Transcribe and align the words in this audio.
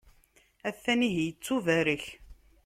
A-t-an 0.69 1.01
ihi, 1.07 1.25
ittubarek. 1.31 2.05